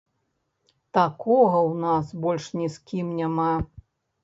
[0.97, 3.49] Такога ў нас больш ні з кім няма.